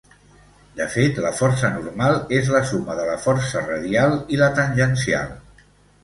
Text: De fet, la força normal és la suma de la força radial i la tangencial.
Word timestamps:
De 0.77 0.85
fet, 0.91 1.17
la 1.25 1.31
força 1.39 1.69
normal 1.73 2.15
és 2.37 2.49
la 2.55 2.61
suma 2.69 2.95
de 2.99 3.05
la 3.09 3.17
força 3.25 3.61
radial 3.67 4.17
i 4.37 4.41
la 4.45 4.49
tangencial. 4.61 5.29